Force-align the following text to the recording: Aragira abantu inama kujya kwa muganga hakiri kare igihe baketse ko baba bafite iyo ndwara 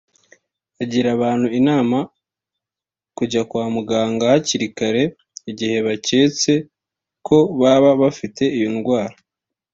Aragira 0.73 1.09
abantu 1.17 1.47
inama 1.59 1.97
kujya 3.17 3.41
kwa 3.49 3.65
muganga 3.75 4.23
hakiri 4.31 4.67
kare 4.77 5.03
igihe 5.51 5.77
baketse 5.87 6.53
ko 7.27 7.37
baba 7.59 7.91
bafite 8.01 8.43
iyo 8.57 8.69
ndwara 8.75 9.15